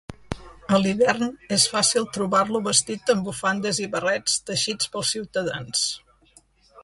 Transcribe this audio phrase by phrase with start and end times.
[0.75, 1.27] A l'hivern
[1.57, 5.85] és fàcil trobar-lo vestit amb bufandes i barrets teixits pels ciutadans.